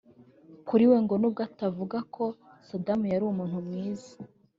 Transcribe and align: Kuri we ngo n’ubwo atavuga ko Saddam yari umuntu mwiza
Kuri 0.67 0.83
we 0.89 0.97
ngo 1.03 1.13
n’ubwo 1.17 1.41
atavuga 1.49 1.97
ko 2.15 2.23
Saddam 2.67 3.01
yari 3.13 3.23
umuntu 3.25 3.57
mwiza 3.67 4.11